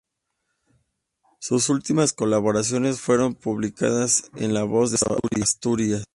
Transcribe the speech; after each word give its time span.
Sus 1.37 1.69
últimas 1.69 2.11
colaboraciones 2.11 2.99
fueron 2.99 3.35
publicadas 3.35 4.31
en 4.35 4.55
"La 4.55 4.63
Voz 4.63 4.89
de 4.89 4.97
Asturias". 5.39 6.05